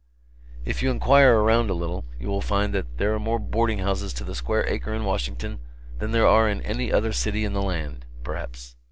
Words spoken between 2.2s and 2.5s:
will